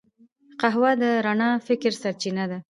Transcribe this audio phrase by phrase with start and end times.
[0.61, 2.59] قهوه د رڼا فکر سرچینه ده